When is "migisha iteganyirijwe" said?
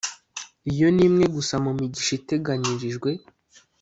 1.79-3.09